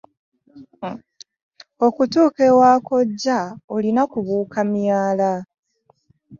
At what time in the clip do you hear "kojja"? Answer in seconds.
2.87-3.39